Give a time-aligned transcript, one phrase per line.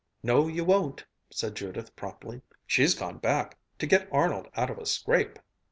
[0.23, 2.41] "No, you won't," said Judith promptly.
[2.65, 3.59] "She's gone back.
[3.77, 5.37] To get Arnold out of a scrape."